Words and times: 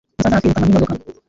Umusaza 0.15 0.35
hafi 0.35 0.45
yirukanwa 0.47 0.67
n'imodoka. 0.69 0.93